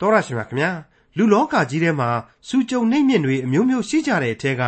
[0.00, 0.70] တော်ရရှိမြခင်ဗျာ
[1.16, 2.10] လူလောကကြီးထဲမှာ
[2.48, 4.62] စူကြုံနှိမ့်မြင့်တွေအမျိုးမျိုးရှိကြတဲ့အထက်က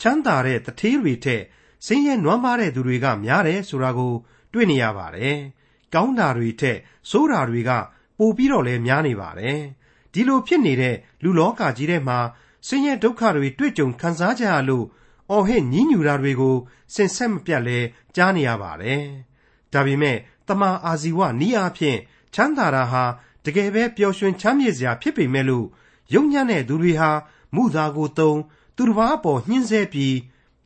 [0.00, 1.42] ချမ်းသာတဲ့တထေးတွေထက်
[1.86, 4.12] ဆင်းရဲနွမ်းပါးတဲ့သူတွေကများတယ်ဆိုတာကို
[4.52, 5.36] တွေ့နေရပါတယ်။
[5.94, 6.78] ကောင်းတာတွေထက်
[7.10, 7.70] ဆိုးတာတွေက
[8.18, 9.58] ပိုပြီးတော့လဲများနေပါတယ်။
[10.12, 12.18] ဒီလိုဖြစ်နေတဲ့လူလောကကြီးထဲမှာ
[12.66, 14.86] ဆင်းရဲဒုက္ခတွေတွေ့ကြုံခံစားကြရလို့
[15.30, 16.56] အော်ဟစ်ညှဉ်းညူတာတွေကို
[16.94, 17.78] စင်ဆက်မပြတ်လဲ
[18.16, 19.02] ကြားနေရပါတယ်။
[19.72, 20.16] ဒါပေမဲ့
[20.48, 21.98] တမန်အာဇီဝနီးအားဖြင့်
[22.34, 23.04] ချမ်းသာတာဟာ
[23.44, 25.66] တကယ်ပဲပျော်ရွှင်ချမ်းမြေ့စရာဖြစ်ပေမဲ့လို့
[26.14, 27.10] ယုံညံ့တဲ့သူတွေဟာ
[27.54, 28.40] မုသာကိုသုံး
[28.76, 30.14] သူတစ်ပါးအပေါ်ညှင်းဆဲပြီး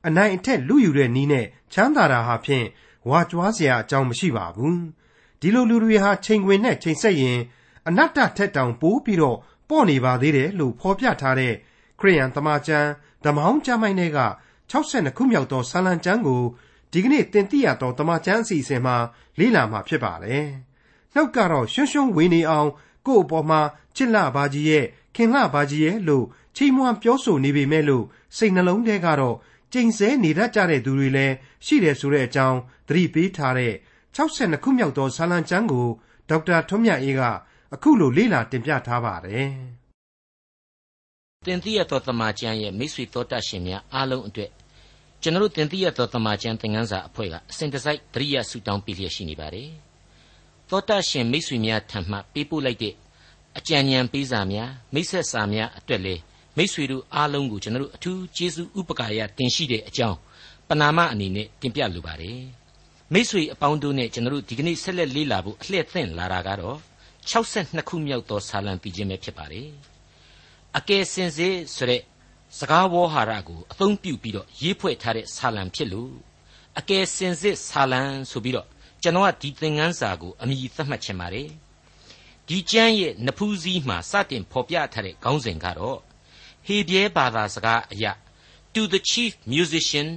[0.07, 2.67] အနိုင်အထက်လူယူတဲ့နီးနဲ့ချမ်းသာတာဟာဖြင့်
[3.09, 4.81] ဝါကြွားစရာအကြောင်းမရှိပါဘူး
[5.41, 7.39] ဒီလိုလူတွေဟာချိန်ခွင်နဲ့ချိန်ဆက်ရင်
[7.89, 11.55] အနတ္တထက်တောင်ပိုးပြီးတော့ပေါ့နေပါသေးတယ်လို့ဖော်ပြထားတဲ့
[12.01, 12.89] ခရိယန်တမန်ကျမ်း
[13.25, 14.21] ဓမ္မဟောင်းကျမ်းပိုင်းတွေက
[14.71, 16.43] 62ခုမြောက်သောဆာလံကျမ်းကို
[16.93, 18.97] ဒီကနေ့တင်ပြရသောတမန်ကျမ်းအစီအစဉ်မှာ
[19.39, 20.49] လေ့လာမှာဖြစ်ပါတယ်။
[21.19, 22.71] နှုတ်ကတော့ရွှွှွှွဝေနေအောင်
[23.07, 23.61] ကို့အပေါ်မှာ
[23.97, 26.25] ချစ်လှပါကြီးရဲ့ခင်လှပါကြီးရဲ့လို့
[26.57, 28.05] ချီးမွမ်းပြောဆိုနေပေမဲ့လို့
[28.37, 29.37] စိတ်နှလုံးထဲကတော့
[29.73, 31.35] ကြိမ်ဆဲနေတတ်ကြတဲ့သူတွေလည်း
[31.65, 33.75] ရှိတယ်ဆိုတဲ့အကြောင်းသတိပေးထားတဲ့
[34.17, 35.89] 62ခုမြောက်သောဇာလံကျမ်းကို
[36.29, 37.23] ဒေါက်တာထွန်းမြတ်အေးက
[37.75, 39.49] အခုလိုလေ့လာတင်ပြထားပါတယ်။
[41.47, 44.51] တင်တိရသောတမန်ကျမ်းရဲ့မိတ်ဆွေတော်တတ်ရှင်များအားလုံးအတွက်
[45.23, 49.71] ကျွန်တော်တင်တိရသောတမန်ကျမ်းသင်ခန်းစာအဖွဲ့ကအစဉ်တစိုက်တရိယာဆူတောင်းပေးလျက်ရှိနေပါတယ်။
[50.71, 52.95] သောတရှင်မိတ်ဆွေများထံမှပေးပို့လိုက်တဲ့
[53.59, 56.15] အကြံဉာဏ်ပေးစာများမိတ်ဆက်စာများအတွက်လေ
[56.57, 60.19] မိษွေတို့အားလုံးကိုကျွန်တော်တို့အထူးကျေးဇူးဥပကာရတင်ရှိတဲ့အကြောင်း
[60.69, 62.41] ပနာမအနေနဲ့တင်ပြလိုပါတယ်
[63.13, 66.79] မိษွေအပေါင်းတို့နဲ့ကျွန်တော်တို့ဒီကနေ့ဆက်လက်လေ့လာဖို့အလှည့်သင့်လာတာကတော့
[67.31, 69.69] 62ခုမြောက်သောဆာလံပြီးခြင်းပဲဖြစ်ပါတယ်
[70.79, 72.03] အကယ်စင်စစ်ဆိုတဲ့
[72.59, 76.13] စကားဝေါ်ဟာရကိုအသုံးပြုပြီးတော့ရေးဖွဲ့ထားတဲ့ဆာလံဖြစ်လို့
[76.79, 78.69] အကယ်စင်စစ်ဆာလံဆိုပြီးတော့
[79.03, 81.49] ကျွန်တော်ကဒီသင်ခန်းစာကိုအမည်သတ်မှတ်ချင်ပါတယ်
[82.49, 85.99] ဒီကျမ်းရဲ့နဖူးစည်းမှာစတင်ဖော်ပြထားတဲ့ခေါင်းစဉ်ကတော့
[86.67, 88.05] ဟေဘရဲဘာသာစကားအရ
[88.75, 90.09] to the chief musician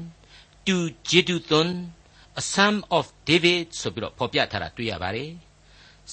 [0.68, 0.76] to
[1.10, 1.70] Jeduthun
[2.42, 5.32] a son of David ဆိုပြီးတော့ဖော်ပြထားတာတွေ့ရပါတယ်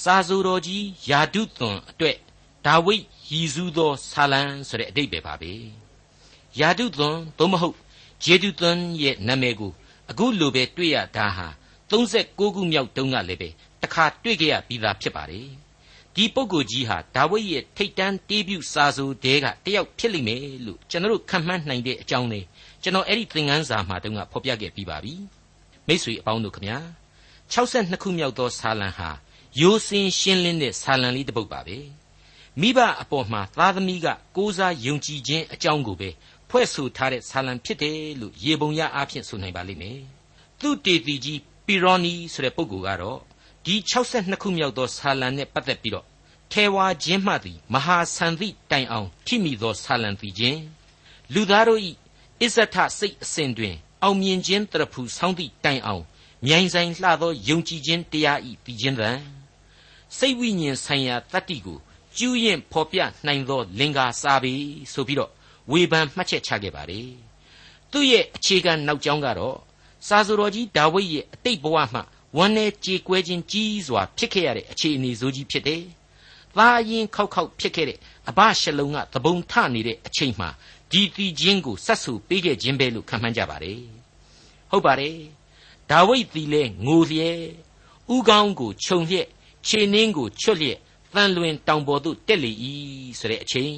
[0.02, 2.16] စာဆိုတော်ကြီးယာဒုသွန်အတွက်
[2.66, 5.52] ဒါဝိဒ်ရည်စူးသောဆာလံဆိုတဲ့အတိတ်ပဲပါပဲ
[6.60, 7.76] ယာဒုသွန်သို့မဟုတ်
[8.24, 9.72] ဂျေဒုသွန်ရဲ့နာမည်ကို
[10.10, 11.48] အခုလိုပဲတွေ့ရတာဟာ
[11.90, 13.48] 36ခုမြောက်တုန်းကလည်းပဲ
[13.82, 15.48] တခါတွေ့ကြရပြီးသားဖြစ်ပါတယ်
[16.14, 22.46] ဒီပုဂ္ဂိုလ်ကြီးဟာဒါဝိဒ်ရဲ့ထိတ်တန်းတေးပြုစာဆိုတဲကတယောက်ဖြစ်လိမ့်မယ်လို့ကျွန်တော်ခံမှန်းနိုင်တဲ့အကြောင်းလေး
[22.82, 25.14] ကျွန်တော်အဲ့ဒီသင်ခန်းစာမှာတုန်းကဖော်ပြခဲ့ပြီးပါပြီ
[25.86, 26.78] မိษွေအပေါင်းတို့ခမညာ
[27.52, 29.10] 62ခုမြောက်သောဆာလံဟာ
[29.60, 31.78] ရိုးစင်ရှင်းလင်းတဲ့ဆာလံလေးတစ်ပုဒ်ပါပဲ
[32.60, 34.06] မိဘအပေါ်မှာသားသမီးက
[34.36, 36.10] ကိုးစားယုံကြည်ခြင်းအကြောင်းကိုပဲ
[36.50, 40.00] ဖွဲ့ဆိုထားတဲ့ဆာလံဖြစ်တယ်လို့ရေပုံရအားဖြင့်ဆိုနိုင်ပါလိမ့်မယ်
[40.60, 43.20] သူတေတီကြီး ပီရောနီဆိုတဲ့ပုဂ္ဂိုလ်ကတော့
[43.64, 46.06] ဒီ62ခုမြောက်သောဆာလံနဲ့ပတ်သက်ပြီးတော့
[46.52, 50.60] ထဲဝါခြင်းမှသည်မဟာဆန်သည့်တိုင်အောင်ထိမိသောဆာလံသီခြင်း
[51.34, 51.80] လူသားတို့၏
[52.42, 56.04] အစ္ဆထစိတ်အစဉ်တွင် အောင်မြင်ခြင်းတရဖူဆောင်းသည့်တိုင်အောင်
[56.46, 59.10] မြိုင်ဆိုင်လှသောယုံကြည်ခြင်းတရားဤတည်ခြင်းတံ
[60.16, 61.78] စိတ်ဝိညာဉ်ဆိုင်ရာတတ္တိကို
[62.16, 64.54] ကျူးရင်ဖော်ပြနိုင်သော လင်္ကာစာပေ
[64.92, 65.30] ဆိုပြီးတော့
[65.70, 67.08] ဝေဖန်မှတ်ချက်ချခဲ့ပါတယ်
[67.90, 69.56] သူ့ရဲ့အခြေခံနောက်ကြောင်းကတော့
[70.06, 72.00] စာဆိုတော်ကြီးဒါဝိဒ်ရဲ့အတိတ်ဘဝမှ
[72.36, 75.82] ဝမ်းနဲ့ကြေကွဲခြင်းကြီးစွာဖြစ်ခဲ့ရတဲ့အခြေအနေဆိုးကြီးဖြစ်တယ်။
[76.56, 77.98] သားရင်ခောက်ခောက်ဖြစ်ခဲ့တဲ့
[78.28, 80.48] အဘရှလုံကသဘုံထနေတဲ့အချိန်မှာ
[80.90, 83.80] ဒီတီချင်းကိုဆက်ဆူပေးခဲ့ခြင်းပဲလို့ခံမှန်းကြပါတယ်။
[84.70, 85.16] ဟုတ်ပါတယ်။
[85.90, 87.40] ဒါဝိဒ်သည်လဲငိုလျက်
[88.14, 89.26] ဥကောင်းကိုခြုံလျက်
[89.66, 90.78] ခြေနှင်းကိုချွတ်လျက်
[91.14, 92.52] တန်လွင်တောင်ပေါ်သို့တက်လေ၏
[93.18, 93.76] ဆိုတဲ့အချိန်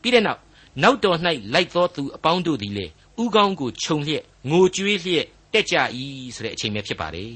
[0.00, 0.40] ပြီးတဲ့နောက်
[0.82, 1.18] နောက်တော်၌
[1.54, 2.86] လိုက်သောသူအပေါင်းတို့သည်လေ
[3.21, 5.75] ဥကောင်းကိုခြုံလျက်ငိုကြွေးလျက်တက်ကြ၏
[6.35, 7.33] ဆိုတဲ့အချိန်ပဲဖြစ်ပါတယ်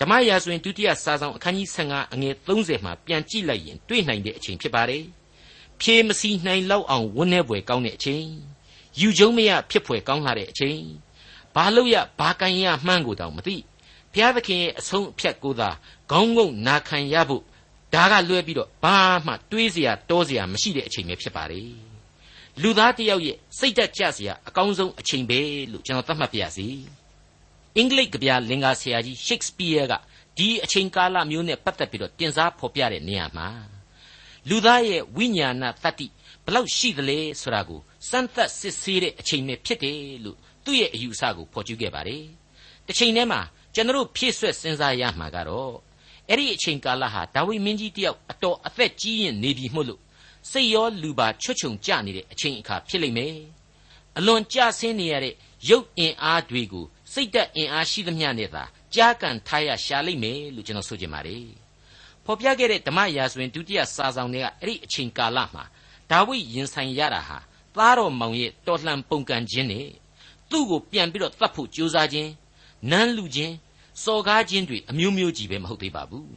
[0.00, 5.04] ဓမ္မရာဆိုရင်ဒုတိယစာဆောင်အခန်းကြီး15အငယ်30မှာပြန်ကြည့်လိုက်ရင်တွေ့နိုင်တဲ့အချိန်ဖြစ်ပါတယ်
[5.80, 8.26] ဖြေမစီနိုင်လောက်အောင်ဝန်းနေပွေကောင်းတဲ့အချိန်
[9.00, 10.82] ယူကျုံမရဖြစ်ဖွယ်ကောင်းလာတဲ့အချိန်
[11.54, 13.56] ဘာလို့ရဘာကန်ရမှန်းကိုတောင်မသိ
[14.12, 15.70] ဘုရားသခင်ရဲ့အဆုံးအဖြတ်ကိုသာ
[16.10, 17.42] ခေါင်းငုံနာခံရဖို့
[17.94, 21.89] ဒါကလွဲပြီးတော့ဘာမှတွေးเสียတောเสียမရှိတဲ့အချိန်ပဲဖြစ်ပါတယ်
[22.61, 25.39] လူသားတစ်ယောက်ရဲ့စိတ်ဓာတ်ကျစရာအကောင်းဆုံးအချိန်ပဲ
[25.71, 26.67] လို့ကျွန်တော်သတ်မှတ်ပါရစေ။
[27.77, 29.93] အင်္ဂလိပ်ကဗျာလင်္ကာဆရာကြီး Shakespeare က
[30.37, 33.47] ဒီအချိန်ကာလမျိုးနဲ့ပတ်သက်ပြီးတော့တင်စားဖော်ပြတဲ့နေရာမှာ
[34.49, 36.07] လူသားရဲ့ဝိညာဏတတ္တိ
[36.45, 42.23] ဘလောက်ရှိသလဲဆိုတာကိုစမ်းသပ်စစ်ဆေးတဲ့အချိန်ပဲဖြစ်တယ်လို့သူ့ရဲ့အယူအဆကိုဖော်ကျူးခဲ့ပါတယ်။
[42.87, 43.41] တစ်ချိန်တည်းမှာ
[43.75, 45.73] ကျွန်တော်ဖြည့်ဆွက်စဉ်းစားရမှာကတော့
[46.29, 50.01] အဲ့ဒီအချိန်ကာလဟာဒါဝိမင်းကြီးတယောက်အတော်အသက်ကြီးရင်နေပြီမို့လို့
[50.49, 53.35] စိတ်ရောလူပါချွတ်ချုံကြနေတဲ့အချိန်အခါဖြစ်လိမ့်မယ်။
[54.17, 55.33] အလွန်ကြဆင်းနေရတဲ့
[55.69, 58.63] ရုပ်အင်အားတွေကိုစိတ်သက်အင်အားရှိသမျှနဲ့သာ
[58.95, 61.47] ကြားကန်ထားရရှာလိမ့်မယ်လို့ကျွန်တော်ဆိုချင်ပါတယ်
[62.25, 65.63] ဖော်ပြခဲ့တဲ့ဓမ္မရာဇဝင်ဒုတိယစာဆောင်တွေကအဲ့ဒီအချိန်ကာလမှာ
[66.11, 67.37] ဒါဝိရင်ဆိုင်ရတာဟာ
[67.75, 69.87] သားတော်မောင်ရဲ့တော်လှန်ပုန်ကန်ခြင်းနဲ့
[70.49, 72.29] သူ့ကိုပြန်ပြီးတော့တတ်ဖို့ကြိုးစားခြင်း
[72.91, 73.53] နမ်းလူခြင်း
[74.03, 76.29] စော်ကားခြင်းတွေအမျိုးမျိုးကြီးပဲမဟုတ်သေးပါဘူး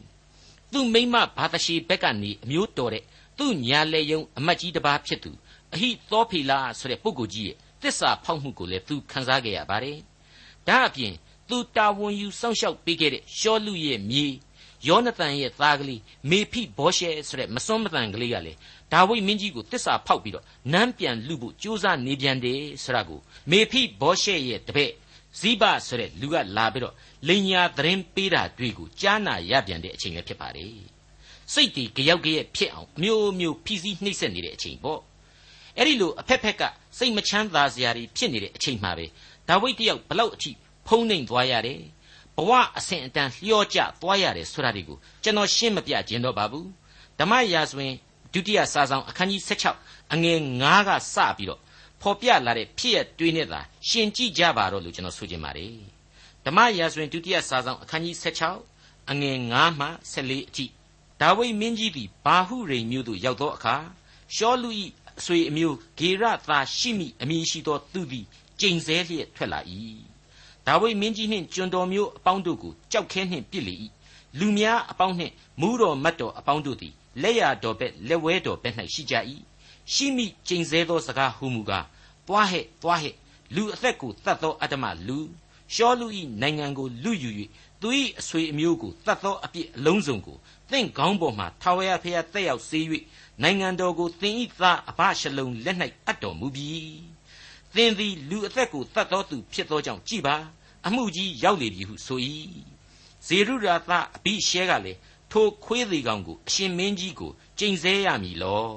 [0.72, 3.02] သူ့မိမဘာတရှိဘက်ကနေအမျိုးတော်တဲ့
[3.38, 5.30] သူ့ညာလေယုံအမတ်ကြီးတစ်ပါးဖြစ်သူ
[5.74, 9.98] အဟိသောဖေလာဆိုတဲ့ပုဂ္ဂိုလ်ကြီးရဲ့တစ္ဆာဖောက်မှုကိုလည်းသူခံစားခဲ့ရပါတယ်
[10.68, 11.14] ဒါအပြင်
[11.48, 14.26] သူတာဝန်ယူစောင့်ရှောက်ပေးခဲ့တဲ့ရှောလူရဲ့မြေ
[14.88, 16.00] ယောနသန်ရဲ့သားကလေး
[16.30, 18.52] မေဖိဘောရှဲဆိုတဲ့မစွန်းမတန်ကလေးကလေ
[18.92, 23.20] ဒါဝိမင်းကြီးကိုတစ္ဆာဖောက်ပြီးတော့နမ်းပြန်လူဖို့ကြိုးစားနေပြန်တယ်ဆိုတာကို
[23.50, 24.92] မေဖိဘောရှဲရဲ့တပည့်
[25.40, 26.94] ဇိဘဆိုတဲ့လူကလာပြီးတော့
[27.28, 30.66] လိန်ညာသတင်းပေးတာတွေ့ကိုကြားနာရပြန်တဲ့အချိန်ပဲဖြစ်ပါလေ
[31.52, 35.00] စိတ်တီကြောက်ကြရဲ့ဖြစ်အောင်မျိုးမျိုးဖိစီးနှိပ်စက်နေတဲ့အချိန်ပေါ့
[35.76, 36.62] အဲ့ဒီလိုအဖက်ဖက်က
[36.98, 39.06] စိတ်မချမ်းသာစရာတွေဖြစ်နေတဲ့အချိန်မှာပဲ
[39.48, 40.50] ဒါဝိဒ်တယောက်ဘလောက်အထိ
[40.86, 41.80] ဖုံးနှိမ်သွားရတယ်
[42.36, 46.66] ဘဝအစဉ်အတန်လျော့ကျသွားရတယ်ဆိုတာတွေကိုကျွန်တော်ရှင်းမပြခြင်းတော့ပါဘူး
[47.18, 47.92] ဓမ္မရာဇဝင်
[48.32, 49.42] ဒုတိယစာဆောင်အခန်းကြီး
[49.78, 51.60] 16အငယ်9ကစပြီးတော့
[52.00, 55.74] ဖော်ပြလာတဲ့ဖြစ်ရတွေးနဲ့သာရှင်ကြည့်ကြပါတော့လို့ကျွန်တော်ဆိုချင်ပါတယ်
[56.44, 58.16] ဓမ္မရာဇဝင်ဒုတိယစာဆောင်အခန်းကြီး
[58.64, 60.66] 16အငယ်9မှ14အထိ
[61.20, 63.76] ဒါဝိမင်းကြီးသည်ဘာဟုရိမ်မြို့သို့ရောက်သောအခါ
[64.34, 64.70] ရှောလူ၏
[65.18, 68.26] အဆွေအမျိုးဂေရသာရှိမိအမည်ရှိသောသူသည်
[68.60, 69.60] ကျိန်ဆဲလျက်ထွက်လာ၏
[70.66, 73.74] ဒါဝိမင်းကြီးနှင့်ကျွန်တော်မျိုးအပေါင်းတို့ကိုကြောက်ခဲနှင့်ပြစ်လေ၏
[74.38, 79.14] လူများအပေါင်းနှင့်မူးတော်မတ်တော်အပေါင်းတို့သည်လက်ရတော်ဘက်လက်ဝဲတော်ဘက်၌ရှိကြ၏
[79.92, 81.86] ရှိမိကျိန်ဆဲသောစကားဟူမူကား
[82.28, 83.14] တွားဟဲ့တွားဟဲ့
[83.54, 85.18] လူအသက်ကိုတတ်သောအတ္တမလူ
[85.74, 86.06] ရှောလူ၏
[86.40, 87.30] နိုင်ငံကိုလူယူ၍
[87.84, 87.90] သူ၏
[88.20, 90.36] အဆွေအမျိုးကိုတတ်သောအပြစ်အလုံးစုံကို
[90.70, 92.80] သင်ခေါင်းပေါ်မှထာဝရဘုရားတက်ရောက်စေ၍
[93.42, 96.70] နိုင်ငံတော်ကိုသင်၏သားအဘရှလုံလက်၌အပ်တော်မူပြီ
[97.74, 100.36] သင်သည်လူအသက်ကိုတတ်သောသူဖြစ်သောကြောင့်ကြည်ပါ
[100.86, 102.20] အမှုကြီးရောက်လေပြီဟုဆို၏
[103.26, 104.98] ဇေရုရာသအဘိရှဲကလည်း
[105.30, 108.68] ထိုခွေးသေးကောင်ကိုအရှင်မင်းကြီးကိုကျိန်ဆဲရမည်လော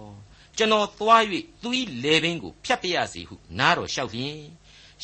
[0.57, 1.23] ကျွန်တော်သွား၍
[1.61, 1.69] သူ၏
[2.03, 4.39] လေပင်ကိုဖြတ်ပြရစီဟုနားတော်လျှောက်ဖြင့်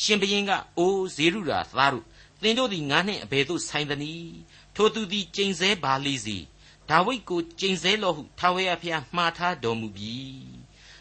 [0.02, 2.06] ရှင်ဘရင်ကအိုးဇေရုရာသားတို့
[2.42, 4.34] သင်တို့သည်ငါနှင့်အဘယ်သို့ဆိုင်သနည်း
[4.74, 6.38] ထိုသူသည်ကျိန်ဆဲပါလိစီ
[6.90, 10.16] ဒါဝိဒ်ကိုကျိန်ဆဲလောဟုထာဝရဘုရားမှားထားတော်မူပြီ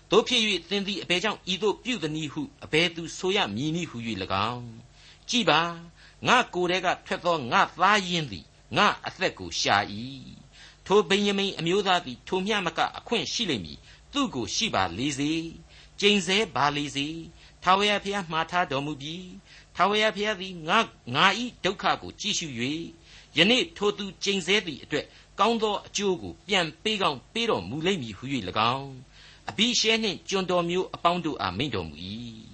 [0.09, 3.97] တို့ဖြစ်၍သင်သည်အဘယ်ကြောင့်ဤသို့ပြုသနည်းဟုအဘယ်သူဆိုရမည်နည်းဟု၍၎
[4.51, 4.67] င်း
[5.29, 5.61] ကြည်ပါ
[6.27, 8.45] ငါကိုယ်တည်းကထွက်သောငါသားရင်းသည်
[8.77, 9.77] ငါအသက်ကိုရှာ၏
[10.85, 13.79] ထိုဗိယမိန်အမျိုးသားသည်ထိုမျှမကအခွင့်ရှိလိမ့်မည်
[14.13, 15.33] သူ့ကိုရှိပါလေစေ
[15.99, 17.07] ကျိန်ဆဲပါလေစေ
[17.63, 19.27] ထာဝရဘုရားမှားထားတော်မူပြီး
[19.75, 20.79] ထာဝရဘုရားသည်ငါ
[21.15, 22.47] ငါဤဒုက္ခကိုကြည့်ရှု၍
[23.37, 25.05] ယနေ့ထိုသူကျိန်ဆဲသည့်အတွက်
[25.39, 28.23] ကောင်းသောအကျိုးကိုပြန်ပေးကောင်းပေးတော်မူလိမ့်မည်ဟု၍၎
[28.75, 28.93] င်း
[29.49, 31.95] အဘိရှဲနှင့်ကျွန်တော်မျိုးအပေါင်းတို့အားမိန့်တော်မူ၏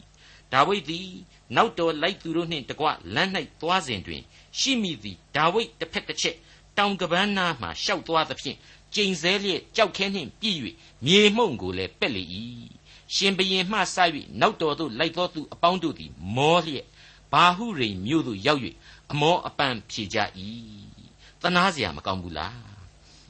[0.53, 1.09] ဒါဝိဒ်သည်
[1.55, 2.85] နောက်တော်လိုက်သူတို့နှင့်တကွ
[3.15, 3.31] လမ်း၌
[3.61, 4.21] သွားစဉ်တွင်
[4.59, 6.35] ရှိမိသည်ဒါဝိဒ်တစ်ဖက်တစ်ချက်
[6.77, 8.57] တောင်ကပန်းနားမှရှောက်သွားသဖြင့်
[8.95, 10.59] ကျိန်ဆဲလျက်ကြောက်ခဲနှင့်ပြည့်၍
[11.05, 12.23] မြေမှုန့်ကိုလည်းပက်လေ၏
[13.15, 13.97] ရှင်ဘရင်မှစ၍
[14.41, 16.85] နောက်တော်သို့လိုက်သောသူအပေါင်းတို့သည်မောလျက်
[17.32, 18.60] ဘာဟုရိမ်မြို့သို့ရောက်၍
[19.12, 20.18] အမောအပန့်ဖြေကြ၏
[21.42, 22.58] တနာเสียမကောင်းဘူးလား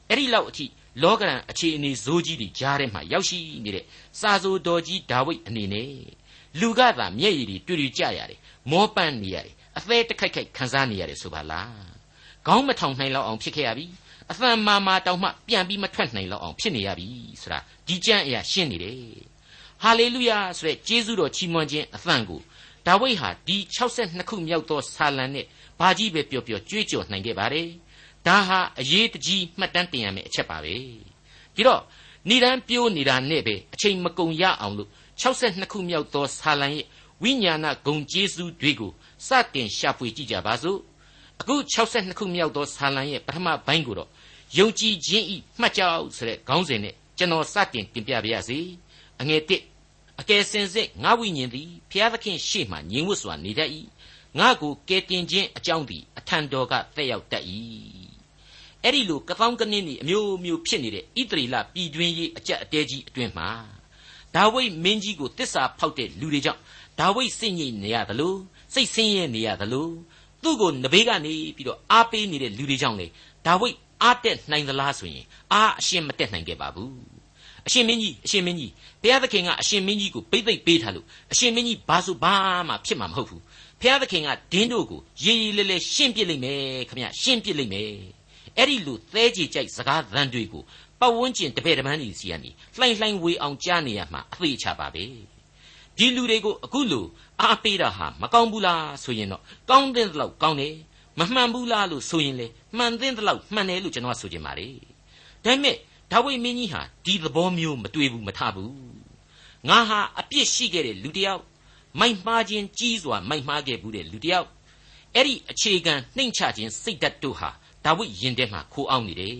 [0.09, 0.65] အဲ့ဒီလောက်အထိ
[1.03, 3.85] လောကရန်အခြေအနေဇိုးကြီးတွေကြားထဲမှာရောက်ရှိနေတဲ့
[4.19, 5.91] စာဆိုတော်ကြီးဒါဝိဒ်အနေနဲ့
[6.59, 8.39] လူကသာမျက်ရည်တွေတွေ့တွေ့ကြရတယ်
[8.71, 11.95] မောပန့်နေရတယ်အသေးတခိုက်ခိုက်ခံစားနေရတယ်ဆိုပါလား
[12.45, 13.85] ခေါင်းမထောင်နိုင်လောက်အောင်ဖြစ်ခဲ့ရပြီ
[14.31, 17.07] အသံမာမာတောင်မှပြန်ပြီးမထွက်နိုင်လောက်အောင်ဖြစ်နေရပြီ
[17.41, 18.99] ဆိုတာဒီကြမ်းအရာရှင်းနေတယ်
[19.83, 22.41] ဟာလေလုယာဆိုတဲ့ကျေးဇူးတော်ချီးမွမ်းခြင်းအသံကို
[22.86, 25.44] ဒါဝိဒ်ဟာဒီ62ခုမြောက်သောဆာလံနဲ့
[25.80, 27.68] ဘာကြီးပဲပြောပြောကြွေးကြော်နိုင်ခဲ့ပါတယ်
[28.26, 30.74] ဒါဟာအရေးတကြီးမှတ်တမ်းတင်ရမယ့်အချက်ပါပဲ
[31.54, 31.82] ဒီတော့
[32.28, 34.88] ဏိဒန်းပြိုးနေတာနဲ့ပဲအချိန်မကုန်ရအောင်လို့
[35.20, 36.86] 62ခုမြောက်သောဆာလံရဲ့
[37.22, 38.92] ဝိညာဏဂုံကျေးဇူးတွေကို
[39.26, 40.78] စတင်ရှာဖွေကြည့်ကြပါစို့
[41.40, 44.08] အခု62ခုမြောက်သောဆာလံရဲ့ပထမပိုင်းကိုတော့
[44.58, 48.58] ယုံကြည်ခြင်းဤမှတ်ကြောက်ဆိုတဲ့ခေါင်းစဉ်နဲ့ကျွန်တော်စတင်တင်ပြပါရစေ
[49.20, 49.50] အငယ်1
[50.20, 53.70] အကယ်စင်စစ်ငါဝိညာဉ်သည်ဘုရားသခင်ရှေ့မှငြိမ်ဝတ်စွာနေတတ်၏
[54.38, 57.44] ငါကိုကယ်တင်ခြင်းအကြောင်းသည်အထံတော်ကသက်ရောက်တတ်၏
[58.84, 63.50] အဲ့ဒီလိုကသောင်းကနင်းနေအမျိုးမျိုးဖြစ်နေတဲ့ဣသရေလပြည်တွင်းရေးအကြက်အတဲကြီးအတွင်းမှာ
[64.34, 66.60] ဒါဝိဒ်မင်းကြီးကိုတစ္ဆာဖောက်တဲ့လူတွေကြောင့်
[66.98, 68.34] ဒါဝိဒ်စိတ်ညစ်နေရသလို
[68.74, 69.88] စိတ်ဆင်းရဲနေရသလို
[70.42, 73.06] သူ့ကိုနဘေးကနေပြီးတော့အားပေးနေတဲ့လူတွေကြောင့်လေ
[73.46, 77.19] ဒါဝိဒ်အားတက်နိုင်သလားဆိုရင်အားအရှင်းမတက်နိုင်ခဲ့ပါဘူး
[77.66, 82.34] အရှင်မင်းကြီးအရှင်မင်းကြီးဘုရားသခင်ကအရှင်မင်းကြီးကိုပိတ်သိမ့်ပေးထားလို့အရှင်မင်းကြီးဘာဆိုဘာ
[82.68, 83.42] မှဖြစ်မှာမဟုတ်ဘူး
[83.80, 87.90] ဘုရားသခင်ကဒင်းတို့ကိုရေးရေးလဲလဲရှင်းပြစ်လိုက်မယ်ခမရှင်းပြစ်လိုက်မယ်
[88.56, 90.62] အဲ့ဒီလိုသဲကြေကြိုက်စကားသံတွေကို
[91.00, 95.04] ပတ်ဝန်းကျင်တပည့်တပန်းကြီးစီကနေလှိုင်းလှိုင်းဝေအောင်ကြားနေရမှာအသေးချပါပဲ
[95.98, 97.04] ဒီလူတွေကိုအခုလို
[97.42, 100.74] အားပေးတာဟာမကောင်းဘူးလားဆိုရင်တော့ကောင်းတဲ့လောက်ကောင်းတယ်
[101.18, 104.68] မမှန်ဘူးလားလို့ဆိုရင်လေမှန်တဲ့လောက်မှန်တယ်လို့ကျွန်တော်ဆိုချင်ပါလေ
[105.44, 105.76] ဒါပေမဲ့
[106.10, 108.74] ဒါဝိမင်းကြီးဟာဒီသဘောမျိုးမတွေ့ဘူးမထဘူး
[109.68, 111.44] ငါဟာအပြစ်ရှိခဲ့တဲ့လူတစ်ယောက်
[111.98, 114.48] မိုက်မှားခြင်းကြီးစွာမိုက်မှားခဲ့ဘူးတဲ့လူတစ်ယောက်
[115.14, 117.50] အဲ့ဒီအခြေခံနှိမ့်ချခြင်းစိတ်ဓာတ်တို့ဟာ
[117.84, 119.36] ဒါဝိရင်ထဲမှာခိုးအောင်နေတယ်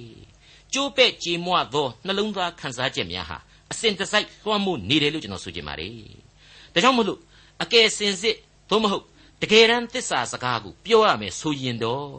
[0.73, 3.39] ကျိုးပဲ့ကြေမွသောနှလုံးသားခံစားချက်များဟာ
[3.73, 5.93] အစဉ်တစိုက်လွှမ်းမိုးနေတယ်လို့ကျွန်တော်ဆိုချင်ပါတယ်
[6.75, 7.21] ဒါကြောင့်မို့လို့
[7.63, 8.37] အကယ်စင်စစ်
[8.71, 9.05] သို့မဟုတ်
[9.43, 12.11] တကယ်တမ်းသစ္စာစကားကိုပြောရမယ်ဆိုရင်တော့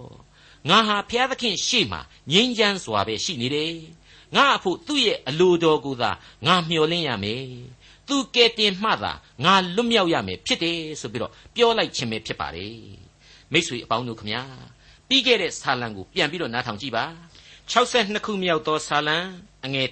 [0.70, 3.74] ငါဟာဘုရားသခင်ရှေ့မှာငြိမ်းချမ်းစွာပဲရှိနေတယ်
[4.36, 6.12] ငါအဖို့သူ့ရဲ့အလိုတော်ကိုသာ
[6.46, 7.44] ငါမျှော်လင့်ရမယ်
[8.08, 9.12] သူကဲတင်မှသာ
[9.44, 12.76] ငါလွတ်မြောက်ရမယ်ဖြစ်တယ်ဆိုပြီးတော့ပြောလိုက်ခြင်းပဲဖြစ်ပါတယ်
[13.52, 14.42] မိတ်ဆွေအပေါင်းတို့ခမညာ
[15.08, 17.06] ပြီးခဲ့တဲ့ဆာလံကိုပြန်ပြီးတော့နားထောင်ကြည့်ပါ
[17.72, 19.18] 62ခုမြောက်သောဆာလံ
[19.66, 19.88] အငယ်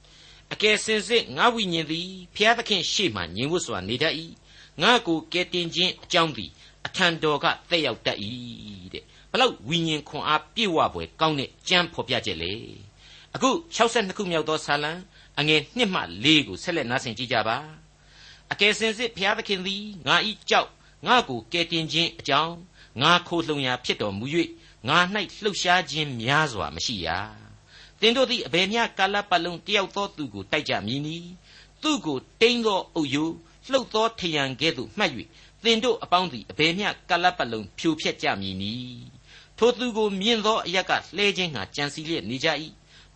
[0.00, 4.14] 1အကယ်စင်စစ်ငါဝိညာဉ်သည်ဘုရားသခင်ရှေ့မှငြိမ်ဝတ်စွာနေတတ်၏
[4.82, 6.50] ငါကိုကဲတင်ခြင်းအကြောင်းသည်
[6.86, 8.18] အထံတော်ကတက်ရောက်တတ်၏
[8.94, 12.52] တဲ့ဘလောက်ဝိညာဉ်ခွန်အားပြည့်ဝပွဲကောင်းတဲ့ကြမ်းဖော်ပြချက်လေ
[13.34, 14.92] အခု62ခုမြောက်သောဆာလံ
[15.40, 17.56] အငယ်1မှ4ကိုဆက်လက်နားဆင်ကြည့်ကြပါ
[18.52, 20.70] အကယ်စင်စစ်ဘုရားသခင်သည်ငါဤကြောက်
[21.06, 22.54] ငါကိုကဲတင်ခြင်းအကြောင်း
[23.02, 24.26] ငါခိုလှုံရာဖြစ်တော်မူ၍
[24.88, 24.98] ငါ၌
[25.42, 27.08] လှုပ်ရှားခြင်းများစွာမရှိရ
[28.00, 31.16] သင်တို့သည်အဘယ်မျှကာလပတ်လုံးတယောက်သောသူကိုတိုက်ကြမည်နီ
[31.82, 33.30] သူကိုတိမ့်သောအုပ်ယို
[33.70, 35.12] လှုပ်သောထယံကဲ့သို့မှတ်၍
[35.64, 38.74] သင်တို့အပေါင်းသည်အဘယ်မျှကာလပတ်လုံးဖြိုဖျက်ကြမည်နီ
[39.58, 42.48] ထိုသူကိုမြင်သောအရက်ကလှဲခြင်းငှာကြံစီလျက်နေကြ၏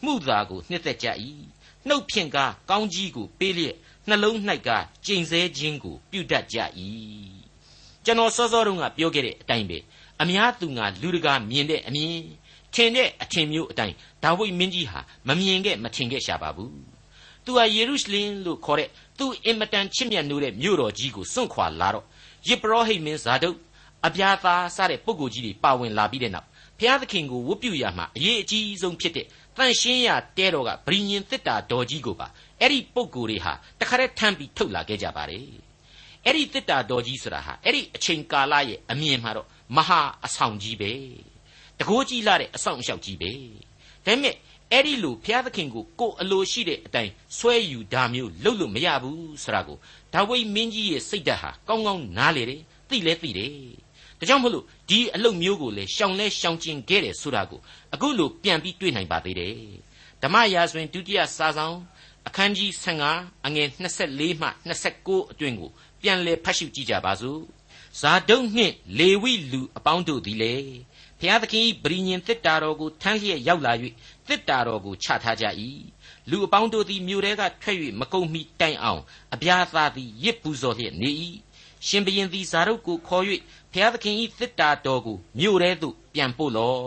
[0.05, 1.07] မှုသာကိုနှစ်သက်ကြ၏
[1.89, 2.39] နှုတ်ဖြင့်က
[2.71, 3.77] ကောင်းကြီးကိုပေးလျက်
[4.09, 4.69] နှလုံး၌က
[5.07, 6.59] ကျိန်ဆဲခြင်းကိုပြုတတ်ကြ၏
[8.05, 9.79] ကျွန်တော်စောစောတုန်းကပြောခဲ့တဲ့အတိုင်းပဲ
[10.23, 12.23] အများသူငါလူတကာမြင်တဲ့အမြင်
[12.75, 16.73] ထင်တဲ့အထင်မျိုးအတိုင်းဒါဝိဒ်မင်းကြီးဟာမမြင်ခဲ့မထင်ခဲ့ရှာပါဘူး
[17.45, 22.05] သူဟာယေရုရှလင်လို့ခေါ်တဲ့သူအင်မတန်ချစ်မြတ်နိုးတဲ့မြို့တော်ကြီးကိုစွန့်ခွာလာတော့
[22.49, 23.57] ယေဘရဟိတ်မင်းဇာဒုတ်
[24.07, 26.47] အဗျာသာစတဲ့ပုဂ္ဂိုလ်ကြီးတွေပါဝင်လာပြီးတဲ့နောက်
[26.79, 30.09] ဘုရားသခင်ကိုဝတ်ပြုရမှာအရေးအကြီးဆုံးဖြစ်တဲ့ တန်ရှင်းရ
[30.39, 32.29] တဲတော်ကဗြိညင်တစ်တာတော်ကြီးကိုပါ
[32.61, 35.47] အဲ့ဒီပုဂ္ဂိုလ်တွေဟာတခါတည်းထမ်းပြီးထုတ်လာခဲ့ကြပါတယ်
[36.25, 40.93] အဲ့ဒီတစ်တာတော်ကြီးဆိုတာဟာအဲ့ဒီအချိန်ကာလရဲ့အမြင်မှာတော့မဟာအဆောင်ကြီးပဲ
[41.79, 43.33] တကိုးကြီးလာတဲ့အဆောင်အလျှောက်ကြီးပဲ
[44.05, 44.35] ဒါပေမဲ့
[44.73, 49.79] အဲ့ဒီလိုဘုရားသခင်ကိုကိုယ်အလိုရှိတဲ့အတိုင်းဆွဲယူတာမျိုးလုပ်လို့မရဘူးဆိုတာကို
[50.15, 53.53] ဒါဝိမင်းကြီးရဲ့စိတ်ဓာတ်ဟာကောင်းကောင်းနားလေတယ်သိလဲသိတယ်
[54.19, 57.61] ဒါကြောင့်မလို့ဒီအလုပ်မျိုးကိုလေရှောင်လဲရှောင်ကျင်ခဲ့တယ်ဆိုတာကို
[57.95, 59.57] အခုလိုပြန်ပြီးတွေ့နိုင်ပါသေးတယ်
[60.23, 61.77] ဓမ္မရာဇဝင်ဒုတိယစာဆောင်
[62.27, 62.71] အခန်းကြီး
[63.09, 64.49] 15အငယ်24မှ
[64.91, 65.71] 29အတွင်ကို
[66.03, 67.41] ပြန်လည်ဖတ်ရှုကြည့်ကြပါစို့
[68.01, 70.55] ဇာဒုတ်နှင့်လေဝိလူအပေါင်းတို့သည်လေ
[71.21, 73.73] ဖျားသခင်ဗြိညင်တစ်တာတော်ကိုထမ်းလျက်ရောက်လာ၍
[74.29, 75.45] တစ်တာတော်ကိုချထားကြ၏
[76.31, 79.03] လူအပေါင်းတို့သည်မြို့ထဲကထွက်၍မကုန်မီတိုင်အောင်
[79.35, 81.11] အပြာသာသည်ရစ်ပူဇော်လျက်နေ၏
[81.87, 83.25] ရှင်ဘရင်သည်ဇာရုတ်ကိုခေါ်၍
[83.73, 86.81] ဖျားသခင်၏တစ်တာတော်ကိုမြို့ထဲသို့ပြန်ပို့လော့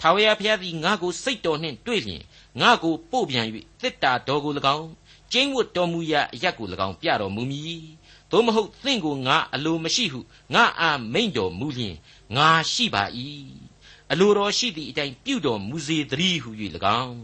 [0.00, 2.22] ထာဝရဘုရားသည်ငါ့ကိုစိတ်တော်နှင့်တွေ့လျင်
[2.60, 3.46] ငါ့ကိုပို့ပြန်၍
[3.82, 4.88] တစ်တာတော်ကို၎င်း
[5.32, 7.84] ကျင်းဝတ်တော်မူရာအရက်ကို၎င်းပြတော်မူမည်
[8.30, 10.20] သို့မဟုတ်သင်ကိုငါအလိုမရှိဟု
[10.54, 11.96] ငါအာမိန်တော်မူလျင်
[12.36, 13.04] ငါရှိပါ၏
[14.12, 16.50] အလိုတော်ရှိသည့်အတိုင်းပြုတော်မူစေတည်းဟု၍၎
[17.02, 17.18] င်း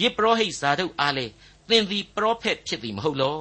[0.00, 1.32] ယေပရောဟိတ်ဇာဒုတ်အားလည်း
[1.68, 3.38] သင်သည်ပရောဖက်ဖြစ်သည်မဟုတ်လော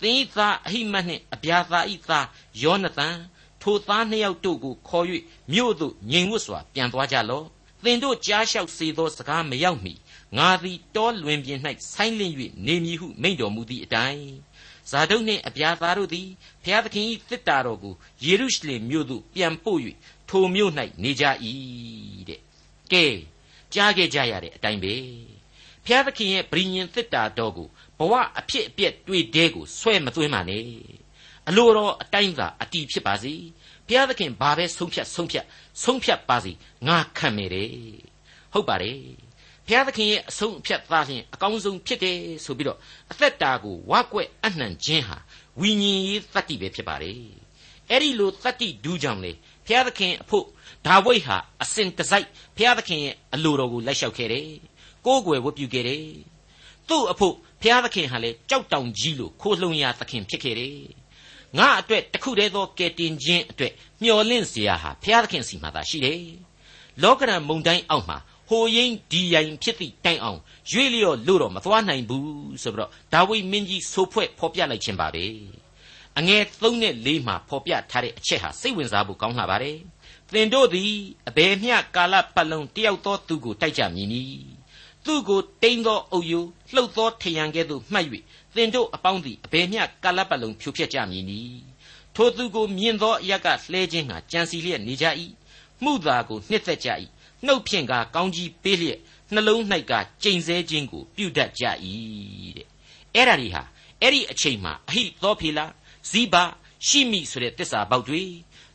[0.00, 2.26] သင်၏သားအဟိမတ်နှင့်အဗျာသာ၏သား
[2.62, 3.16] ယောနသန်
[3.62, 5.06] ထိုသားနှစ်ယောက်တို့ကိုခေါ်၍
[5.52, 7.46] မြို့သို့ငြိမ်ဝတ်စွာပြန်သွားကြလော့
[7.84, 9.94] သင်တို့ကြားလျှောက်စေသောစကားမရောက်မီ
[10.38, 11.58] ငါသည်တောလွင်ပြင်၌
[11.92, 12.34] ဆိုင်းလင့်၍
[12.66, 14.30] နေမည်ဟုမိန့်တော်မူသည့်အတိုင်း
[14.90, 16.28] ဇာဒုတ်နှင့်အဗျာသာတို့သည်
[16.62, 19.80] ဘုရားသခင်၏သစ္တာတော်ကိုယေရုရှလင်မြို့သို့ပြန်ပို့၍
[20.28, 21.24] ထိုမြို့၌နေကြ၏
[22.28, 22.40] တဲ့
[22.92, 23.06] ကဲ
[23.74, 24.94] ကြားခဲ့ကြရတဲ့အတိုင်းပဲ
[25.84, 27.68] ဘုရားသခင်ရဲ့ဗြိညင်သစ္တာတော်ကို
[28.00, 30.64] ဘဝအဖြစ်အပျက်တွေ့တဲ့ကိုဆွဲမသွင်းပါနဲ့
[31.48, 33.34] အလိုတော်အတိုင်းသာအတီးဖြစ်ပါစေ
[33.86, 35.44] ဘုရားသခင်ဘာပဲဆုံးဖြတ်ဆုံးဖြတ်
[35.84, 36.52] ဆုံးဖြတ်ပါစေ
[36.86, 37.70] ငါခံမိတယ်
[38.52, 38.98] ဟုတ်ပါတယ်
[39.66, 42.78] ဘုရားသခင်ရဲ့အဆုံးအဖြတ်သားလျင်အကောင်းဆုံးဖြစ်တယ်ဆိုပြီးတော့
[43.10, 45.16] အသက်တာကိုဝါကွက်အနှံခြင်းဟာ
[45.60, 47.18] ဝိညာဉ်ရေးတတ္တိပဲဖြစ်ပါတယ်
[47.90, 49.32] အဲ့ဒီလိုတတ္တိဒူးကြောင့်လေ
[49.66, 50.44] ဘုရားသခင်အဖို့
[50.86, 52.26] ဒါဝိဒ်ဟာအစဉ်တစိုက်
[52.56, 54.48] ဘုရားသခင်ရဲ့အလိုတော်ကိုလိုက်လျှောက်ခဲ့တယ်
[55.06, 56.04] ကိုးကွယ်ဝတ်ပြုခဲ့တယ်
[56.88, 60.78] သူ့အဖို့ ဖျားသခင်ဟာလည်းကြောက်တောင်ကြီးလို့ခိုးလှုံရသခင်ဖြစ်ခဲ့တယ်။
[61.58, 66.20] ငါအတွက်တခုတည်းသောကယ်တင်ခြင်းအတွက်မျှော်လင့်စရာဟာဖျားသခင်စီမှာသာရှိတယ်။
[67.02, 70.40] လောကရန်မုန်တိုင်းအောက်မှာဟိုရင်းဒီရိုင်ဖြစ်သည့်တိုင်အောင်
[70.70, 75.24] ရွေ့လျော့လို့တော့မသွားနိုင်ဘူးဆိုပြီးတော့ဒါဝိမင်းကြီးဆိုဖွဲ့ဖော်ပြလိုက်ခြင်းပါပဲ။
[76.18, 79.78] အငယ်3နဲ့4မှာဖော်ပြထားတဲ့အချက်ဟာစိတ်ဝင်စားဖို့ကောင်းလာပါတယ်။
[80.32, 80.92] သင်တို့သည်
[81.28, 84.44] အဘယ်မျှကာလပတ်လုံးတယောက်သောသူကိုတိုက်ကြမည်နည်း။
[85.04, 88.06] သူကိုတိမ်သောအုပ်ယိုလှုပ်သောထယံကဲ့သို့မှတ်၍
[88.54, 91.40] သင်တို့အပေါင်းသည်အဘယ်မျှကာလပတ်လုံးဖြိုဖျက်ကြမည်နီ
[92.14, 95.06] ထိုသူကိုမြင်သောအရက်ကလှဲခြင်းဟာကြံစီလျက်နေကြ၏
[95.84, 96.88] မှုသာကိုနှစ်သက်ကြ၏
[97.46, 98.98] နှုတ်ဖြင့်ကကောင်းကြီးပေးလျက်
[99.34, 99.92] နှလုံး၌က
[100.22, 101.64] ကျိန်ဆဲခြင်းကိုပြုတတ်ကြ၏
[102.56, 102.66] တဲ့
[103.14, 103.62] အဲ့ဒါတွေဟာ
[104.02, 105.64] အဲ့ဒီအချိန်မှာအဟိသောဖေလာ
[106.10, 106.34] ဇိဘ
[106.86, 108.22] ရှိမိဆိုတဲ့တစ္ဆာပေါက်တွေ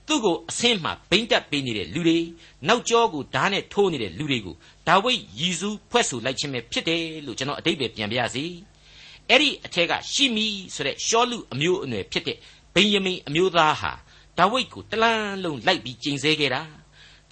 [0.07, 2.19] သူ့ကိုအဆင်းမှဘိမ့်တက်ပေးနေတဲ့လူတွေ
[2.67, 4.55] နောက်ကျောကိုဓာတ်နဲ့ထိုးနေတဲ့လူတွေကို
[4.87, 8.45] ဒါဝိဒ်ရည်စူးဖွဲ့ဆိုလိုက်ခြင်းပဲဖြစ်တယ်လို့ကျွန်တော်အတိတ်ပဲပြန်ပြရစီ
[9.29, 12.37] အဲ့ဒီအထက်ကရှိမိဆိုတဲ့ရှောလူအမျိုးအနွယ်ဖြစ်တဲ့
[12.75, 13.91] ဗိယမိန်အမျိုးသားဟာ
[14.37, 16.61] ဒါဝိဒ်ကိုတလန်းလုံးလိုက်ပြီးကျိန်ဆဲခဲ့တာ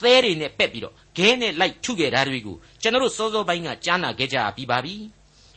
[0.01, 4.95] သဲတွေနဲ့ပက်ပြီးတော့ခဲနဲ့လိုက်ထုခဲ့တာတွေကိုကျွန်တော်တို့စောစောပိုင်းကကြားနာခဲ့ကြပြီးပါပြီ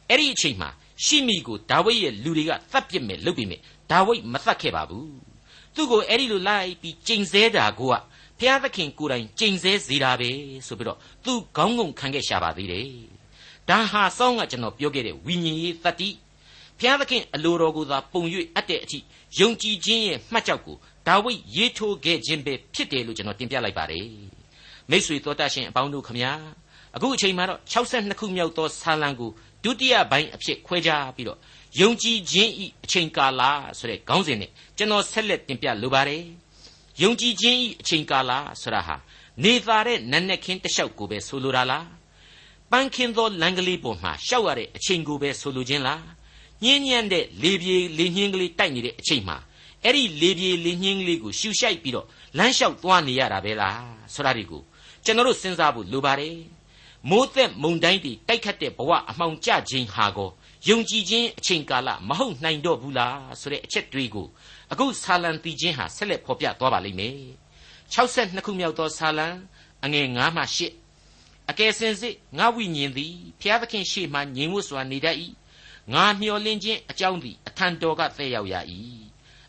[0.08, 0.70] အဲ့ဒီအချိန်မှာ
[1.04, 3.60] ရှိမိကိုဒါဝိဒ်ရဲ့လူတွေကသတ်ပစ်မယ်လုပ်ပြီးမယ်
[3.90, 5.10] ဒါဝိဒ်မသတ်ခဲ့ပါဘူး
[5.74, 7.94] သူ့ကိုအဲ့ဒီလိုလိုက်ပြီးကျိန်ဆဲတာကိုက
[8.40, 10.30] ဖျားသခင်ကိုယ်တိုင်ကျိန်ဆဲစေတာပဲ
[10.66, 12.88] ဆိုပြီးတော့သူခေါင်းငုံခံခဲ့ရှာပါသေးတယ်
[13.68, 16.10] ဒါဟာစောင်းကကျွန်တော်ပြောခဲ့တဲ့ဝိညာဉ်ရေးတတိ
[16.80, 18.22] ဖျားသခင်အလိုတော်ကိုသာပုံ၍
[18.54, 18.98] အပ်တဲ့အထိ
[19.38, 20.76] ယုံကြည်ခြင်းရဲ့မှတ်ကြောက်ကို
[21.06, 24.06] ဒါဝိဒ်ရေးထိုးခဲ့ခြင်းပဲဖြစ်တယ်လို့ကျွန်တော်တင်ပြလိုက်ပါတယ်
[24.90, 26.32] မိတ်ဆွေတော်တတ်ရှင်အပေါင်းတို့ခမညာ
[26.96, 29.30] အခုအချိန်မှာတော့62ခုမြောက်သောဆာလံကို
[29.64, 31.38] ဒုတိယပိုင်းအဖြစ်ခွဲခြားပြီးတော့
[31.80, 33.42] ယုံကြည်ခြင်းဤအချိန်ကာလ
[33.78, 36.22] ဆိုတဲ့ခေါင်းစဉ်နဲ့ကျွန်တော်ဆက်လက်တင်ပြလိုပါတယ်
[37.02, 38.96] ယုံကြည်ခြင်းဤအချိန်ကာလဆိုတာဟာ
[39.44, 41.86] နေသာတဲ့နတ်နဲ့ခင်းတလျှောက်ကိုပဲဆိုလိုတာလား
[42.70, 46.02] ပန်းခင်းသောလမ်းကလေးပေါ်မှာရှောက်ရတဲ့အချိန်ကိုပဲဆိုလိုခြင်းလား
[46.64, 49.36] ညင်းညံ့တဲ့လေပြေလေညင်းကလေးတိုက်နေတဲ့အချိန်မှာ
[49.84, 52.06] အဲ့ဒီလေပြေလေညင်းကလေးကိုရှူရှိုက်ပြီးတော့
[52.38, 53.80] လမ်းလျှောက်သွားနေရတာပဲလား
[54.14, 54.62] ဆိုတာဒီကို
[55.04, 56.36] ကျွန်တော်တို့စဉ်းစားဖို့လိုပါတယ်
[57.10, 60.30] မိုးသက်မုန်တိုင်းတွေတိုက်ခတ်တဲ့ဘဝအမှောင်ကျခြင်းဟာကို
[60.68, 64.26] ယုံကြည်ခြင်းအချိန်ကာလမဟုတ်နိုင်တော့ဘူးလားဆိုတဲ့အချက်တွေးကို
[64.72, 67.18] အခုဆာလံတီချင်းဟာဆက်လက်ဖော်ပြသွားပါလိမ့်မယ်
[67.92, 69.28] 62ခုမြောက်သောဆာလံ
[69.84, 70.42] အငယ်9မှ
[70.96, 75.16] 8အကယ်စင်စစ်ငါဝိညာဉ်သည်ဖျားသခင်ရှေ့မှငြိမ်ဝတ်စွာနေတတ်၏
[75.92, 78.54] ငါမျှော်လင့်ခြင်းအကြောင်းသည်အထံတော်ကသက်ရောက်ရ၏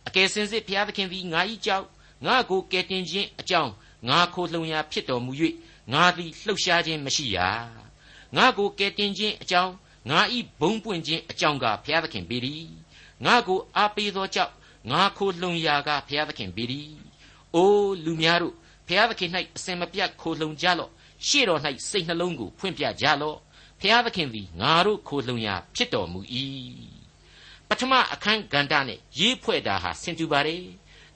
[0.07, 1.85] အကယ်စင်စစ်ဘုရားသခင်သည်ငါ၏ကြောက်
[2.25, 3.71] ငါကိုကယ်တင်ခြင်းအကြောင်း
[4.09, 5.31] ငါခိုလှုံရာဖြစ်တော်မူ၍
[5.93, 7.49] ငါသည်လှုပ်ရှားခြင်းမရှိရာ
[8.35, 9.73] ငါကိုကယ်တင်ခြင်းအကြောင်း
[10.09, 10.19] ငါ၏
[10.59, 12.67] ဘုံပွင့်ခြင်းအကြောင်းကဘုရားသခင်ပေသည်
[13.25, 14.53] ငါကိုအားပေးသောကြောင့်
[14.91, 16.89] ငါခိုလှုံရာကဘုရားသခင်ပေသည်
[17.55, 18.53] အိုးလူများတို့
[18.87, 20.91] ဘုရားသခင်၌အစင်မပြတ်ခိုလှုံကြလော့
[21.27, 23.37] ရှေ့တော်၌စိတ်နှလုံးကိုဖွင့်ပြကြလော့
[23.81, 26.19] ဖျားသခင်သည်ငါတို့ခိုလှုံရာဖြစ်တော်မူ၏
[27.69, 30.61] ပထမအခန်းကန္တာနဲ့ရေးဖွဲ့တာဟာဆင်တူပါတယ်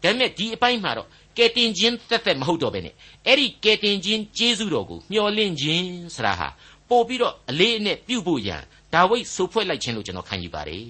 [0.03, 2.95] ဒါပေမဲ့ဒီအပိုင်းမှာတော့ကယ်တင်ခြင်းသက်သက်မဟုတ်တော့ဘဲနဲ့
[3.27, 6.47] အဲ့ဒီကယ်တင်ခြင်းကျေးဇူးတော်ကိုမျှော်လင့်ခြင်းဆိုတာဟာ
[6.89, 8.61] ပို့ပြီးတော့အလေးအနက်ပြုဖို့ရန်
[8.93, 10.85] ဒါဝိဒ်ဆိုဖွဲ့လိုက်ခြင်းလို့ကျွန်တော်ခံယူပါတယ်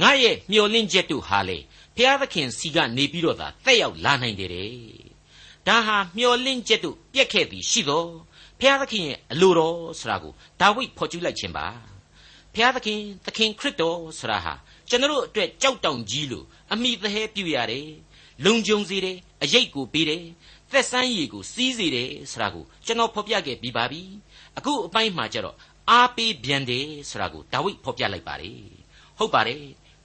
[0.00, 1.58] ငါရဲ့မျှော်လင့်ချက်တို့ဟာလေ
[1.96, 4.70] ဖျားသခင်စီကနေပြီးတော့သာတက်ရောက်လာနိုင်တယ်တဲ့
[5.66, 8.10] ဒါဟာမျှော်လင့်ချက်တို့ပြက်ခဲ့သည်ရှိတော့
[8.60, 11.66] ဖျားသခင်ရဲ့အလိုတော်ဆိုတာကိုဒါဝိဒ်ဖော်ကျူးလိုက်ခြင်းပါ
[12.54, 14.54] ဖျားသခင်သခင်ခရစ်တော်ဆိုတာဟာ
[14.88, 17.88] ကျွန်တော်အတွက်ကြောက်တောင်ကြီးလို့အမိသဟဲပြုရတယ်
[18.44, 20.24] လုံခြုံစေတယ်အရေးကိုပေးတယ်
[20.72, 24.02] သက်ဆိုင်ရည်ကိုစီးစေတယ်ဆိုတာကိုကျွန်တော်ဖော်ပြခဲ့ပြီးပါပြီ
[24.58, 25.56] အခုအပိုင်းမှာကျတော့
[25.90, 28.58] အားပေးပြန်တယ်ဆိုတာကိုဒါဝိဒ်ဖော်ပြလိုက်ပါတယ်
[29.18, 29.62] ဟုတ်ပါတယ်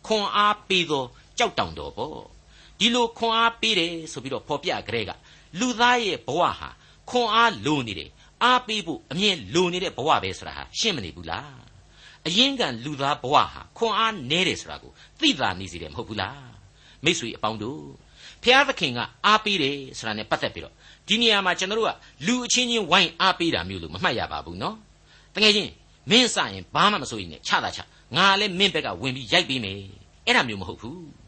[0.07, 1.05] ခွန်အားပေးသော
[1.39, 2.19] ကြောက်တောင်တော်ပေါ့
[2.79, 5.11] ဒီလိုခွန်အားပေးတယ်ဆိုပြီးတော့ဖော်ပြကြတဲ့က
[5.59, 6.69] လူသားရဲ့ဘဝဟာ
[7.09, 8.09] ခွန်အားလိုနေတယ်
[8.43, 11.59] အားပေးဖို့အမြင်လိုနေတဲ့ဘဝပဲဆိုတာဟာရှင်းမနေဘူးလား
[12.27, 16.49] အရင်ကလူသားဘဝဟာခွန်အားနည်းတယ်ဆိုတာကိုသိသာနေစီတယ်မဟုတ်ဘူးလား
[17.03, 17.83] မိတ်ဆွေအပေါင်းတို့
[18.43, 20.73] ဖျားသခင်ကအားပေးတယ်ဆိုတာနဲ့ပတ်သက်ပြီးတော့
[21.07, 21.91] ဒီနေရာမှာကျွန်တော်တို့က
[22.27, 24.75] လူအချင်းချင်းဝိုင်းအားပေးတာမျိုးလို့မမှတ်ရပါဘူးနော်
[25.35, 25.71] တကယ်ချင်း
[26.09, 27.79] မင်းစရင်ဘာမှမစိုးရင်နဲ့ချတာချ
[28.17, 29.79] ငါလည်းမင်းဘက်ကဝင်ပြီးရိုက်ပေးမယ်
[30.25, 31.18] အဲ့ဒါမျိုးမဟုတ်ဘူး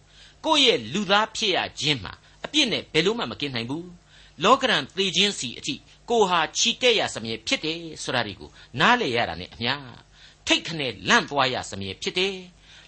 [0.45, 2.13] ကိုယ့်ရဲ့လူသားဖြစ်ရခြင်းမှာ
[2.45, 3.89] အပြစ်နဲ့ဘယ်လို့မှမကင်းနိုင်ဘူး
[4.43, 5.75] လောကရန်သေခြင်းစီအထိ
[6.09, 8.49] ကိုဟာချီတက်ရစမြဲဖြစ်တယ်ဆိုတာဒီကို
[8.79, 9.73] နားလေရတာနဲ့အမျှ
[10.47, 12.35] ထိတ်ခနဲ့လန့်သွားရစမြဲဖြစ်တယ်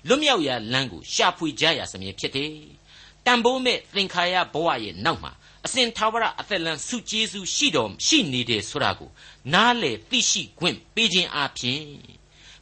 [0.08, 2.54] လွတ်မြောက်ရာလမ်းကိုရှာဖွေကြရစမြဲဖြစ်တယ်
[3.26, 5.32] တန်ဖိုးမဲ့သင်္ခါရဘဝရဲ့နောက်မှာ
[5.66, 9.10] အစဉ်သာဝရအသက်လန်းစုကျေးဇူးရှိတော်ရှိနေတယ်ဆိုတာကို
[9.54, 11.84] နားလေသိရှိခွင့်ပေးခြင်းအပြင်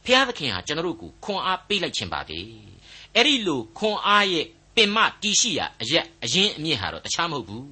[0.04, 2.38] ဖျားသခင်ဟာကျွန်တော်တို့ကိုခွန်အားပေးလိုက်ခြင်းပါပဲ
[3.14, 7.66] အဲ့ဒီလိုခွန်အားရဲ့ ပင်မတီရှိရာအရက်အရင်အမြင့်ဟာတော့တခြားမဟုတ်ဘူး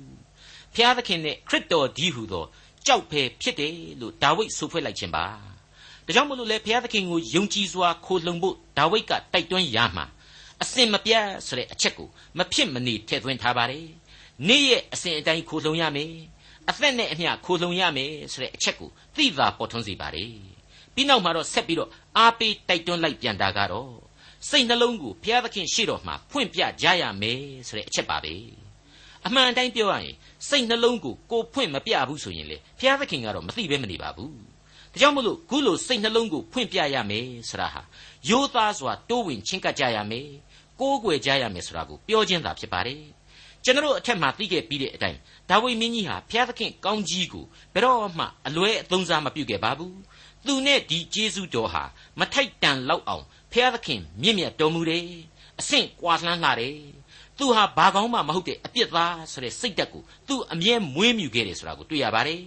[0.74, 2.44] ဖျားသခင်နဲ့ခရစ်တော်ဒီဟုသော
[2.86, 5.24] ကြောက်ဖယ်ဖြစ်တယ်လို့ဒါဝိဒ်ဆိုဖွဲ့လိုက်ခြင်းပါ
[6.06, 10.04] ဒါကြောင့်မလို့လေဘုရားသခင်ကိုယုံကြည်စွာခိုလှုံဖို့ဒါဝိဒ်ကတိုက်တွန်းရမှာ
[10.62, 12.08] အစင်မပြတ်ဆိုတဲ့အချက်ကို
[12.38, 13.86] မဖြစ်မနေထည့်သွင်းထားပါတယ်
[14.48, 16.12] နေ့ရဲ့အစဉ်အတိုင်းခိုလှုံရမယ်
[16.68, 20.32] အသက်နဲ့အမျှခိုလှုံရမယ်ဆိုတဲ့အချက်ကိုသိသာပေါ်ထွန်းစေပါတယ်
[20.94, 23.90] ပြီးနောက်မှာတော့ဆက်ပြီးတော့အားပေးတိုက်တွန်းလိုက်ပြန်တာကတော့
[24.48, 28.34] စိတ်နှလုံးကိုဘုရားသခင်ရှေ့တော်မှာဖွင့်ပြကြရမယ်ဆိုတဲ့အချက်ပါပဲ
[29.26, 30.14] အမှန်တိုင်းပြောရရင်
[30.48, 34.32] စိတ်နှလုံးကိုကိုဖွင့်မပြဘူးဆိုရင်လေဘုရားသခင်ကတော့မသိဘဲမနေပါဘူး
[34.92, 37.82] ဒါကြောင့်မို့လို့ခုလိုစိတ်နှလုံးကိုဖွင့်ပြရမယ်ဆိုတာဟာ
[38.28, 40.28] ရိုးသားစွာတိုးဝင်ချင်းကပ်ကြရမယ်
[40.80, 43.02] ကိုးကွယ်ကြရမယ်ဆိုတာကိုပြောခြင်းသာဖြစ်ပါတယ်
[43.64, 45.18] ကျွန်တော်အထက်မှာသိခဲ့ပြီးတဲ့အတိုင်း
[45.50, 49.96] ဒါဝိမင်းကြီးဟာဘုရားသခင်ကောင်းကြီးကိုဘယ်တော့မှအလွဲအသုံးစားမပြုခဲ့ပါဘူး
[50.46, 51.84] သူနဲ့ဒီကျေးဇူးတော်ဟာ
[52.18, 55.04] မထိုက်တန်လောက်အောင် ဖျားသခင်မြင့်မြတ်တော်မူတယ်
[55.60, 56.76] အဆင့်ကွာလှမ်းလာတယ်
[57.38, 62.40] သူဟာဘာကောင်းမှမဟုတ်တဲ့အပြစ်သားဆိုတဲ့စိတ်ဓာတ်ကိုသူအမြဲမွေးမြူခဲ့တယ်ဆိုတာကိုတွေ့ရပါတယ်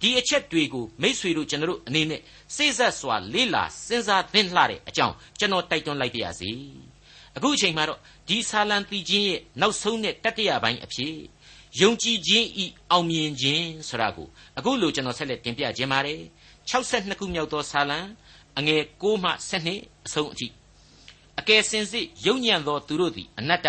[0.00, 2.20] ဒီအချက်တွေကိုမိษွေတို့ကျွန်တော်တို့အနေနဲ့
[2.56, 6.50] စိစက်စွာလေးလာစဉ်းစားသင့်လှတဲ့အကြောင်းကျွန်တော်တိုက်တွန်းလိုက်ပါရစေ
[7.36, 11.14] အခုအချိန်မှာတော့ဒီဆာလံတီချင်းရဲ့နောက်ဆုံးနဲ့တတိယပိုင်းအဖြစ်
[11.80, 16.20] ယုံကြည်ခြင်းဤအောင်မြင်ခြင်းဆိုတာကိုအခုလိုကျွန်တော်ဆက်လက်တင်ပြခြင်းပါတယ်
[16.70, 17.98] 62ခုမြောက်သောဆာလံ
[18.58, 19.30] အငယ်6မှ
[19.70, 20.48] 7အဆုံးအထိ
[21.40, 23.68] အကယ်စင်စစ်ယုံညံ့သောသူတို့သည်အနတ္တ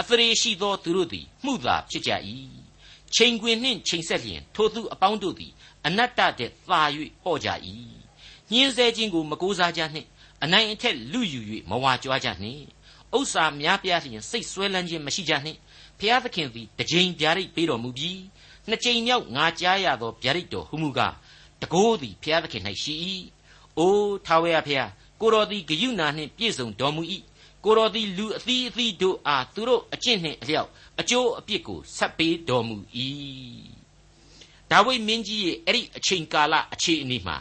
[0.00, 2.10] အသရေရှိသောသူတို့သည်မှုသာဖြစ်ကြ၏
[3.14, 5.52] ချိန်ခွင်နှင့်ချိန်ဆက်လျင်ထိုသူအပေါင်းတို့သည်
[5.86, 6.82] အနတ္တတဲ့သာ၍
[7.24, 7.48] ပေါ့ကြ၏
[8.52, 10.08] ညင်းဆဲခြင်းကိုမကိုးစားကြနှင့်
[10.42, 12.62] အနိုင်အထက်လူယူ၍မဝါကြွားကြနှင့်
[13.16, 15.58] ဥစ္စာများပြားလျင်စိတ်ဆွဲလန်းခြင်းမရှိကြနှင့်
[15.98, 18.20] ဖျားသခင်သည်တစ်ကြိမ်ဗျာဒိတ်ပေးတော်မူပြီး
[18.68, 21.14] နှစ်ကြိမ်မြောက်ငါကြားရသောဗျာဒိတ်တော်ဟုမူကား
[21.62, 22.94] တကိုးသည်ဖျားသခင်၌ရှိ၏
[23.78, 27.02] အိုးထာဝရဖျားကိုတော်သည်ဂယုဏနှင့်ပြည့်စုံတော်မူ၏
[27.64, 30.68] ကိုတော်သည်လူအသီးအသီးတို့အားသူတို့အကျင့်နှင့်အလျောက်
[31.00, 32.76] အကျိုးအပြစ်ကိုဆက်ပေးတော်မူ၏
[34.70, 37.36] ဒါဝိမင်းကြီးရဲ့အဲ့ဒီအချိန်ကာလအခြေအနေမှာ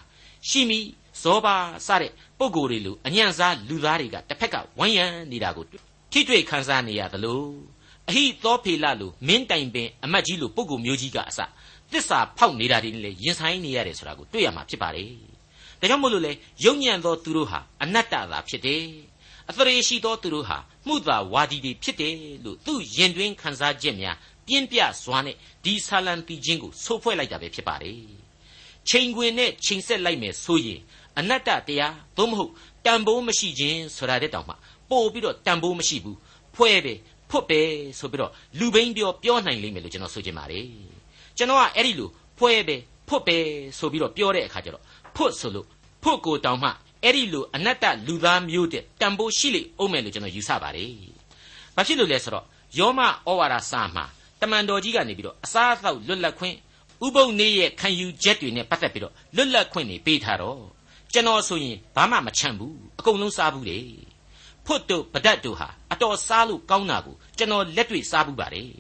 [0.50, 0.80] ရှိမိ
[1.22, 1.56] ဇောဘာ
[1.88, 5.66] စတဲ့ပုံကိုယ်တွေလိုအညံ့စားလူသားတွေကတစ်ဖက်ကဝိုင်းရံနေတာကို
[6.12, 7.44] ထိတွေ့ခန်းစားနေရသလို
[8.10, 11.40] အဟိသောဖေလလိုမင်းတိုင်ပင်အမတ်ကြီးလိုပုံကိုမျိုးကြီးကအစ
[11.92, 15.10] သစ္စာဖောက်နေတာတွေနဲ့ရင်ဆိုင်နေရတယ်ဆိုတာကိုတွေ့ရမှာဖြစ်ပါတယ်
[15.80, 16.34] ဒါကြောင့်မို့လို့လေ
[16.66, 18.84] ယုံညံ့သောသူတို့ဟာအနတ္တသာဖြစ်တယ်
[19.50, 22.14] အသရေရှိသောသူတို့ဟာမှုသာဝါဒီတွေဖြစ်တယ်
[22.46, 24.16] လို့သူ့ရင်တွင်းခံစားချက်များ
[24.48, 27.98] ပြင်းပြစွာနဲ့ဒီဆာလံတီချင်းကိုဆိုးဖွဲ့လိုက်တာပဲဖြစ်ပါတယ်
[28.90, 30.82] ချိန်ခွင်နဲ့ချိန်ဆက်လိုက်မယ်ဆိုရင်
[31.20, 32.52] အနတ္တတရားသို့မဟုတ်
[32.86, 34.54] တန်ဖိုးမရှိခြင်းဆိုတာတဲ့တောင်မှ
[34.90, 36.18] ပို့ပြီးတော့တန်ဖိုးမရှိဘူး
[36.56, 36.94] ဖွဲ့ပဲ
[37.30, 37.62] ဖွတ်ပဲ
[38.00, 40.66] ဆိုပြီးတော့လူဘိန်းပြောပြောနိုင်လိမ့်မယ်လို့ကျွန်တော်ဆိုချင်ပါတယ်
[41.38, 42.76] ကျွန်တော်ကအဲ့ဒီလိုဖွဲ့ပဲ
[43.08, 43.38] ဖွတ်ပဲ
[43.80, 44.84] ဆိုပြီးတော့ပြောတဲ့အခါကျတော့
[45.20, 45.68] ဖွတ်ဆိုလို့
[46.04, 46.70] ဖွတ်ကိုတောင်မှ
[47.04, 50.94] အဲ့ဒီလိုအနတ္တလူသားမျိုးတဲ့တန်ဖိုးရှိလိမ့်အောင်မယ်လို့ကျွန်တော်ယူဆပါတယ်
[51.76, 52.46] ဘာဖြစ်လို့လဲဆိုတော့
[52.78, 53.08] ယောမဩ
[53.40, 54.06] ဝါဒစာမှာ
[54.42, 56.56] တမန်တော်ကြီးကနေပြီးတော့အစားအသောက်လွတ်လပ်ခွင့်
[57.06, 60.62] ဥပုပ်နေ့ရဲ့ခံယူချက်တွေနဲ့ပတ်သက်ပြီးတော့လွတ်လပ်ခွင့်တွေပေးထားတော့
[61.14, 63.80] ကျွန်တော်ဆိုရင်ဘာမှမချမ်းဘူးအကုန်လုံးစားဘူးလေ
[64.66, 68.72] ဖွတ်တို့ပဒတ်တို့ဟာအတော်စားလို့ကောင်းတာကိုကျွန်တော်လက်တွေ့စားဘူးပါတယ်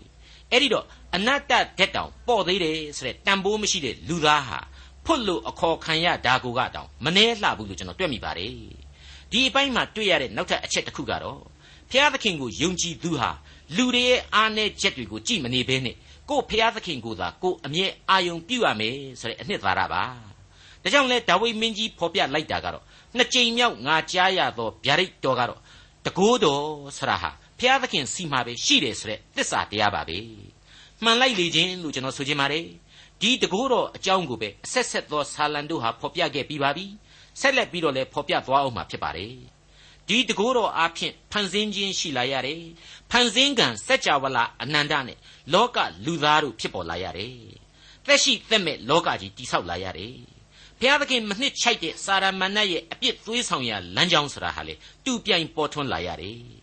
[0.52, 4.60] အဲ့ဒီတော့အနတ္တတက်တောင်ပေါ့သေးတယ်ဆိုတဲ့တန်ဖိုးမရှိတဲ့လူသားဟာ
[5.10, 8.54] ဖွတ်လို့အခေါ်ခံရဒါကိုကတောင်မနှဲလှဘူးလို့ကျွန်တော်တွေ့မိပါတယ်
[9.32, 11.40] ဒီအပိုင်းမှာတွေ့ရတဲ့နောက်ထပ်အချက်တစ်ခုကတော့
[11.92, 13.30] ဖျားသခင်ကိုယုံကြည်သူဟာ
[13.76, 15.96] လူတွေရဲ့အားနည်းချက်တွေကိုကြည့်မနေဘဲနဲ့
[16.30, 20.04] ကို့ဖျားသခင်ကိုသာကိုအမြဲအာယုံပြုရမယ်ဆိုတဲ့အနှစ်သာရပါ
[20.84, 22.84] ဒါကြောင့်လဲဒါဝိမင်းကြီးဖော်ပြလိုက်တာကတော့
[23.18, 25.60] နှစ်ကြိမ်မြောက်ငါကြားရသောဗျာဒိတ်တော်ကတော့
[26.06, 26.64] တကိုးတော်
[26.98, 30.18] ဆရာဟာဖျားသခင်စီမှာပဲရှိတယ်ဆိုတဲ့သစ္စာတရားပါပဲ
[31.04, 32.66] မှန်လိုက်လေခြင်းလို့ကျွန်တော်ဆိုချင်ပါတယ်
[33.22, 36.86] ဒီတကိုးတော်အကြောင်းကိုပဲအဆက်ဆက်သောဆာလံတို့ဟာဖော်ပြခဲ့ပြီးပါပြီ
[37.40, 39.34] ဆက်လက်ပြီးတော့လည်းဖော်ပြသွားအောင်မှာဖြစ်ပါတယ်
[40.08, 42.64] ဒီတကိုးတော်အားဖြင့်ဖန်ဆင်းခြင်းရှိလာရတယ်
[43.12, 45.18] ဖန်ဆင်းကံစัจ java လာအနန္တနဲ့
[45.54, 47.36] လောကလူသားတို့ဖြစ်ပေါ်လာရတယ်
[48.06, 50.16] သက်ရှိသက်မဲ့လောကကြီးတိဆောက်လာရတယ်
[50.80, 54.74] ဘုရားသခင်မနှစ်ချိုက်တဲ့စာရမဏေရဲ့အပြစ်သွေးဆောင်ရာလမ်းကြောင်းဆိုတာဟာလေ
[55.06, 56.59] တူပြိုင်ပေါ်ထွန်းလာရတယ်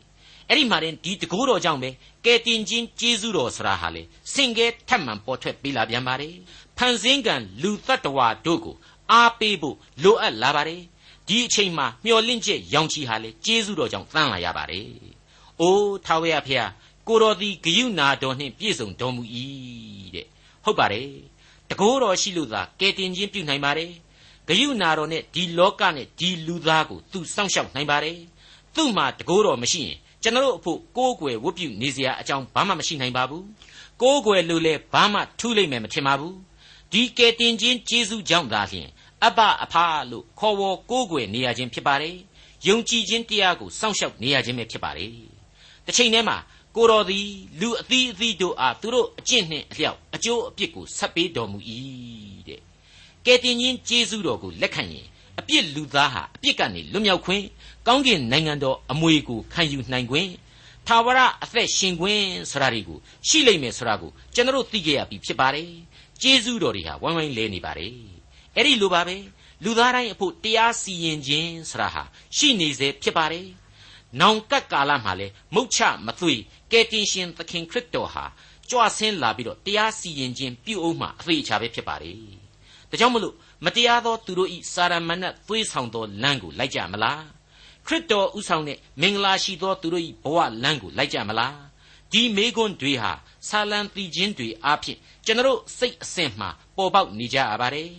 [0.48, 1.90] အဲ့ဒီမှာတင်ဒီတကိုးတော်ကြောင့်ပဲ
[2.24, 4.02] ကဲတင်ချင်းကျေးဇူးတော်ဆရာဟာလေ
[4.34, 6.34] စင်ကဲထက်မှန်ပေါ်ထွက်ပေးလာပြန်ပါတယ်
[6.78, 8.76] ဖန်ဆင်းကံလူတ attva တို့ကို
[9.12, 10.82] အားပေးဖို့လိုအပ်လာပါတယ်
[11.28, 14.88] ဒီအချိန်မှာမျော်လင့်ချက်ရောင်ချီဟာလေကျေးဇူးတော်ကြောင့်တန်းလာရပါတယ်
[15.60, 16.70] အိုးထာဝရဘုရား
[17.08, 19.22] ကိုတော်သည်ဂယုဏတော်နှင့်ပြည့်စုံတော်မူ၏
[20.14, 20.26] တဲ့
[20.64, 21.08] ဟုတ်ပါတယ်
[21.70, 23.90] တကိုးတော်ရှိလို့သာကဲတင်ချင်းပြုနိုင်ပါတယ်
[24.48, 28.18] ဂယုဏတော်နဲ့ဒီလောကနဲ့ဒီလူသားကိုသူစောင့်ရှောက်နိုင်ပါတယ်
[28.74, 33.44] သူ့မှာတကိုးတော်မရှိရင် ကျွန်တော်တို့အဖို့ကိုးကွယ်ဝတ်ပြုနေစရာအကြောင်းဘာမှမရှိနိုင်ပါဘူး
[34.02, 36.36] ကိုးကွယ်လို့လဲဘာမှထူးလိမ့်မယ်မထင်ပါဘူး
[36.92, 38.88] ဒီကဲတင်ချင်းကျေးဇူးကြောင့်သာလျှင်
[39.24, 39.74] အဘအဖ
[40.10, 42.16] လို့ခေါ်ဝေါ်ကိုးကွယ်နေရခြင်းဖြစ်ပါတယ်
[42.66, 45.10] ယုံကြည်ခြင်းတရားကိုစောင့်ရှောက်နေရခြင်းပဲဖြစ်ပါတယ်
[45.86, 46.36] တစ်ချိန်တည်းမှာ
[46.76, 47.26] ကိုတော်သည်
[47.60, 51.58] လူအသီးအသီးတို့အားသူတို့အကျင့်နှင့်အလျောက်အကျိုးအပြစ်ကိုဆက်ပေးတော်မူ၏
[52.48, 52.60] တဲ့
[53.26, 55.06] ကဲတင်ချင်းကျေးဇူးတော်ကိုလက်ခံရင်
[55.38, 57.44] အပြစ်လူသားဟာအပြစ်ကနေလွတ်မြောက်ခွင့်
[57.86, 60.30] ကောင်းကင်နိုင်ငံတော်အမွေကိုခံယူနိုင်ခွင့်
[60.86, 65.70] ထာဝရအသက်ရှင်ခွင့်ဆိုတာတွေကိုရှိလိမ့်မယ်ဆိုတာကိုကျွန်တော်သိခဲ့ရပြီဖြစ်ပါတယ်
[66.22, 67.94] ကျေးဇူးတော်တွေဟာဝိုင်းဝိုင်းလဲနေပါတယ်
[68.54, 69.16] အဲ့ဒီလိုပါပဲ
[69.64, 72.02] လူသားတိုင်းအဖို့တရားစီရင်ခြင်းဆိုတာဟာ
[72.36, 73.46] ရှိနေစေဖြစ်ပါတယ်
[74.20, 76.34] နောင်ကပ်ကာလမှာလဲမုတ်ချမသွေ
[76.72, 78.24] ကယ်တင်ရှင်သခင်ခရစ်တော်ဟာ
[78.70, 82.16] ကြွဆင်းလာပြီးတော့တရားစီရင်ခြင်းပြုအောင်မှအသေးချာပဲဖြစ်ပါတယ်
[82.90, 87.35] ဒါကြောင့်မလို့မတရားသောသူတို့ဤစာရမဏတ်သွေးဆောင်သောလမ်းကိုလိုက်ကြမလား
[87.86, 91.56] ခရစ်တော်ဥဆောင်တဲ့မင်္ဂလာရှိသောသူတို့ဤဘဝလမ်းကိုလိုက်ကြမလား
[92.12, 93.12] ဒီမေခွန်းတွေဟာ
[93.48, 97.90] ဆာလံတီချင်းတွေအားဖြင့်ကျွန်တော်စိတ်အစဉ်မှာပေါ်ပေါက်နေကြရပါတယ်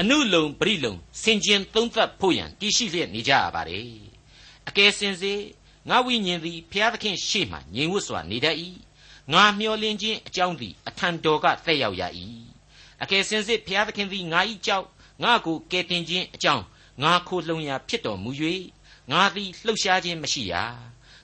[0.00, 3.86] အနုလုံပရိလုံစင်ကျင်သုံးသပ်ဖို့ရန်တည်ရှိလျက်နေကြရပါတယ်
[4.68, 5.32] အကယ်စင်စေ
[5.88, 8.56] ငါဝိညာဉ်သည်ဘုရားသခင်ရှေ့မှငြိမ်ဝတ်စွာနေတတ်၏
[9.32, 12.02] ငါမျှော်လင့်ခြင်းအကြောင်းသည်အထံတော်ကသက်ရောက်ရ၏
[13.02, 14.86] အကယ်စင်စစ်ဘုရားသခင်သည်ငါ၏ကြောက်
[15.24, 16.64] ငါကိုကယ်တင်ခြင်းအကြောင်း
[17.02, 18.30] ငါခိုလှုံရာဖြစ်တော်မူ၍
[19.10, 20.64] ငါသည်လှုပ်ရှားခြင်းမရှိရာ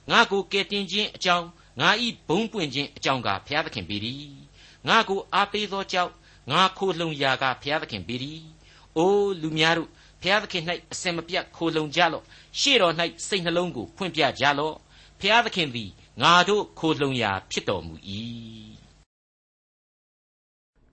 [0.09, 1.47] ငါကိုကယ်တင်ခြင်းအကြောင်း
[1.79, 4.25] ငါဤဘုံပွင့်ခြင်းအကြောင်းကဘုရားသခင်ပေသည်
[4.87, 6.11] ငါကိုအားပေးသောကြောင့်
[6.51, 8.41] ငါခိုလှုံရာကဘုရားသခင်ပေသည်
[8.97, 9.89] အိုလူများတို့
[10.21, 12.23] ဘုရားသခင်၌အစင်မပြတ်ခိုလှုံကြလော့
[12.59, 12.93] ရှေ့တော်၌
[13.27, 14.75] စိတ်နှလုံးကိုဖွင့်ပြကြလော့
[15.19, 15.89] ဘုရားသခင်သည်
[16.21, 17.95] ငါတို့ခိုလှုံရာဖြစ်တော်မူ၏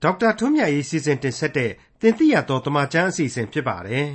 [0.01, 4.07] ဒေါက်တာထွန်းမြတ်ရေးစီစဉ်တင်ဆက်တဲ့တင်ပြတော်တမချန်းအစီအစဉ်ဖြစ်ပါတယ်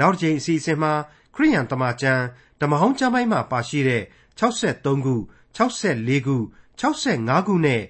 [0.00, 0.92] နောက်တစ်ချိန်အစီအစဉ်မှာ
[1.34, 2.24] ခရိယန်တမချန်း
[2.60, 4.02] ဓမ္မဟောင်းကျမ်းပိုင်းမှာပါရှိတဲ့
[4.40, 5.14] 63ခု
[5.56, 6.36] 64ခု
[6.80, 7.82] 65ခုနဲ့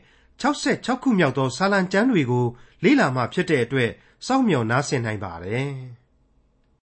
[0.43, 2.47] 66ခုမြောက်သောစာလံကျမ်းတွေကို
[2.85, 3.91] လေ့လာမှဖြစ်တဲ့အတွက်
[4.27, 5.71] စောင့်မျှော်နားဆင်နိုင်ပါတယ်။